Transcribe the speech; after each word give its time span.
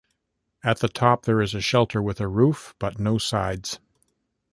At 0.63 0.79
the 0.79 0.87
top 0.89 1.25
there 1.25 1.41
is 1.41 1.53
a 1.53 1.61
shelter 1.61 2.01
with 2.01 2.19
a 2.19 2.27
roof 2.27 2.73
but 2.79 2.99
no 2.99 3.19
sides. 3.19 3.77